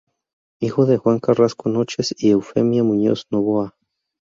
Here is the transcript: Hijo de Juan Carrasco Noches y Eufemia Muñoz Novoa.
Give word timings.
Hijo 0.59 0.87
de 0.87 0.97
Juan 0.97 1.19
Carrasco 1.19 1.69
Noches 1.69 2.15
y 2.17 2.31
Eufemia 2.31 2.83
Muñoz 2.83 3.27
Novoa. 3.29 3.75